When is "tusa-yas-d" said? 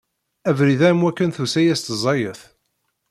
1.35-1.87